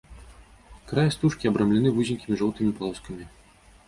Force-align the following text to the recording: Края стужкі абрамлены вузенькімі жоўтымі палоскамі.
Края 0.91 1.11
стужкі 1.15 1.49
абрамлены 1.49 1.89
вузенькімі 1.97 2.39
жоўтымі 2.41 2.71
палоскамі. 2.81 3.29